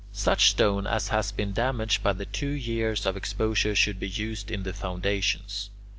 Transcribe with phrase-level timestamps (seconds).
[0.11, 4.49] Such stone as has been damaged by the two years of exposure should be used
[4.49, 5.69] in the foundations.